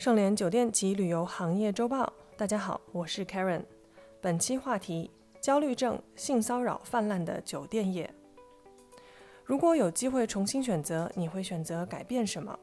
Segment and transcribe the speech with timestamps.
[0.00, 3.62] 盛联酒店及旅游行业周报，大家好，我是 Karen。
[4.18, 5.10] 本期话题：
[5.42, 8.10] 焦虑症、性骚扰泛滥的酒店业。
[9.44, 12.58] 如果有机会重新选择，你会选择改变什么？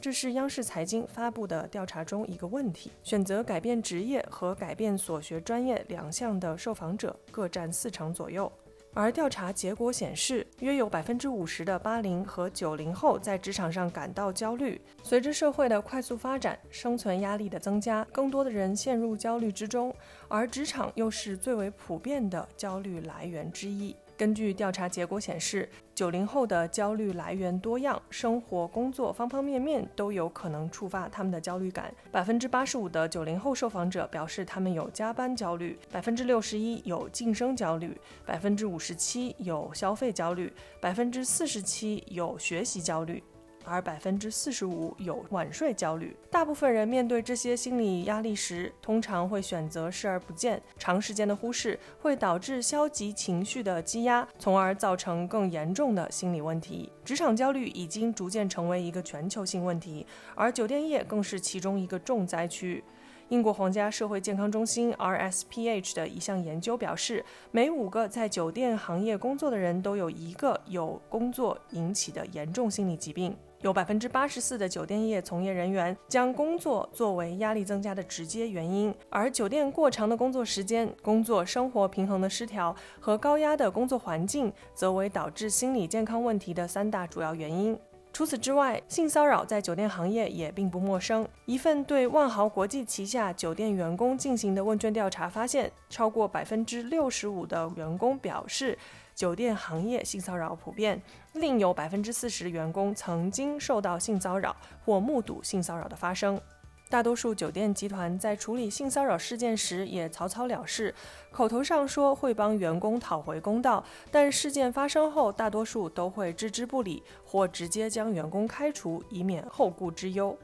[0.00, 2.90] 这是央视财经发布的调查中一个问题。
[3.02, 8.50] 选择改变职业和改变所学专业两项的受访者各占四成左右。
[8.92, 14.80] 而调查结果显示，约有百分之五十的八零和九零后在职场上感到焦虑。
[15.02, 19.94] 随着社会的快速发展，生存压力的增加，更多的人陷入焦虑之中，
[20.28, 23.94] 而职场又是最为普遍的焦虑来源之一。
[24.20, 31.90] 根据调查结果显示，九零后的焦虑来源多样，生活、工作方方面面都有可能触发他们的焦虑感。
[32.12, 43.24] 百分之八十五的九零后受访者表示他们有加班焦虑，百分之六十一有晋升焦虑，百分之五十七有消费焦虑，百分之四十七有学习焦虑。
[43.64, 46.16] 而百分之四十五有晚睡焦虑。
[46.30, 50.60] 大部分人面对这些心理压力时，通常会选择视而不见。
[50.78, 56.90] 长时间的忽视会导致消极情绪的积压，从而造成更严重的心理问题。
[57.04, 62.82] 职场焦虑已经逐渐成为一个全球性问题，而酒店业更是其中一个重灾区。
[63.28, 73.36] 英国皇家社会健康中心 （RSPH） 的一项研究表示，每五个在酒店行业工作的人都有一个有工作引起的严重心理疾病。
[73.62, 87.78] 有百分之八十四的酒店业从业人员将工作作为压力增加的直接原因，而酒店过长的工作时间、工作生活平衡的失调和高压的工作环境，则为导致心理健康问题的三大主要原因。
[88.12, 91.28] 除此之外，性骚扰在酒店行业也并不陌生。
[91.44, 98.78] 一份对万豪国际旗下酒店员工进行的问卷调查发现，超过百分之六十五的员工表示。
[99.20, 100.98] 酒店行业性骚扰普遍，
[101.34, 106.40] 另有百分之四十的员工曾经受到性骚扰或目睹性骚扰的发生。
[106.88, 110.94] 大多数酒店集团在处理性骚扰事件时也草草了事，
[111.30, 120.34] 口头上说会帮员工讨回公道，但事件发生后，大多数都会置之不理或直接将员工开除，以免后顾之忧。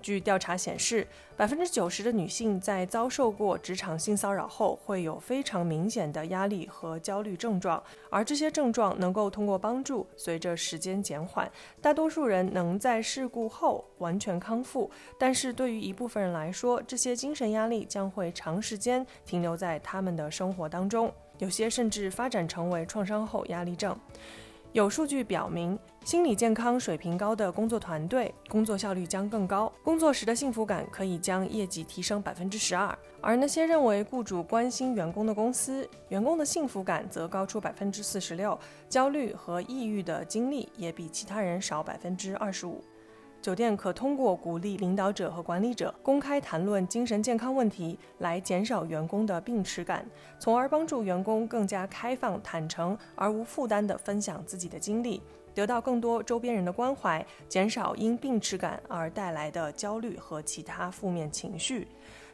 [0.00, 11.50] 据调查显示，百分之九十的女性在遭受过职场性骚扰后，会有非常明显的压力和焦虑症状，而这些症状能够通过帮助随着时间减缓。
[11.80, 23.98] 大多数人能在事故后完全康复，但是对于一部分人来说，这些精神压力将会长时间停留在他们的生活当中，有些甚至发展成为创伤后压力症。
[24.78, 32.96] 有数据表明，心理健康水平高的工作团队，工作效率将更高，工作时的幸福感可以将业绩提升百分之十二。
[33.20, 38.56] 而那些认为雇主关心员工的公司，员工的幸福感则高出百分之四十六，
[38.88, 42.80] 焦虑和抑郁的经历也比其他人少百分之二十五。
[43.40, 50.04] 酒店可通过鼓励领导者和管理者公开谈论精神健康问题，来减少员工的病耻感，
[50.38, 55.22] 从而帮助员工更加开放、坦诚而无负担地分享自己的经历，
[55.54, 61.86] 得到更多周边人的关怀，减少因病耻感而带来的焦虑和其他负面情绪。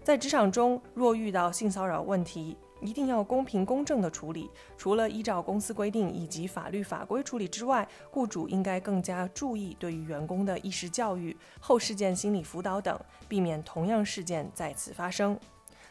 [0.03, 4.51] 在职场中，若遇到性骚扰问题，一定要公平公正的处理。
[4.77, 15.39] 除了依照公司规定以及法律法规处理之外，雇主应该更加注意对于员工的意识教育、后事件心理辅导等，避免同样事件再次发生。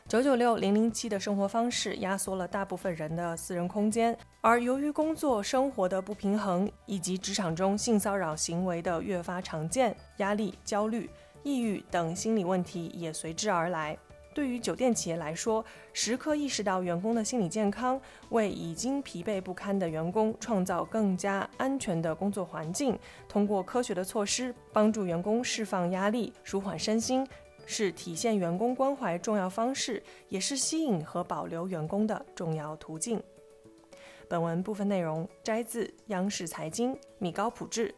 [0.05, 11.09] 九九六零零七的生活方式压缩了大部分人的私人空间，而由于工作生活的不平衡以及职场中性骚扰行为的越发常见，压力、焦虑、
[11.43, 13.97] 抑郁等心理问题也随之而来。
[14.33, 15.63] 对于酒店企业来说，
[15.93, 17.99] 时刻意识到员工的心理健康，
[18.29, 22.97] 为已经疲惫不堪的员工创造更加安全的工作环境，
[23.29, 27.27] 通过科学的措施帮助员工释放压力、舒缓身心，
[27.65, 33.21] 是体现员工关怀重要方式，也是吸引和保留员工的重要途径。
[34.27, 37.93] 本文部分内容摘自央视财经米高普智，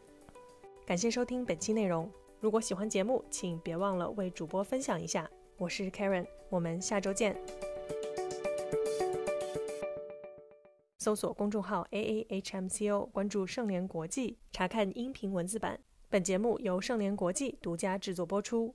[0.84, 2.10] 感谢收听本期内容。
[2.40, 5.28] 如果喜欢节目，请别忘了为主播分享一下。
[5.58, 7.34] 我是 Karen，我们下周见。
[10.98, 15.80] 搜索公众号 A A H M C O，关注盛联国际，查看音频文字版。
[16.10, 18.74] 本节目由盛联国际独家制作播出。